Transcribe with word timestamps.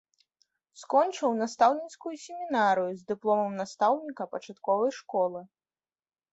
Скончыў 0.83 1.35
настаўніцкую 1.41 2.15
семінарыю 2.25 2.91
з 3.03 3.07
дыпломам 3.13 3.53
настаўніка 3.61 4.23
пачатковай 4.35 4.91
школы. 5.05 5.47